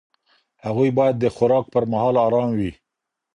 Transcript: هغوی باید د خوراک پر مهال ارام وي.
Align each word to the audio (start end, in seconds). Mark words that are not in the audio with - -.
هغوی 0.65 0.89
باید 0.97 1.15
د 1.19 1.25
خوراک 1.35 1.65
پر 1.73 1.83
مهال 1.91 2.15
ارام 2.25 2.49
وي. 2.59 2.71